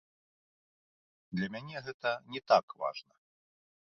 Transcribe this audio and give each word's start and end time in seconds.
Для 1.39 1.47
мяне 1.57 1.77
гэта 1.89 2.09
не 2.37 2.41
так 2.53 2.65
важна. 2.83 3.13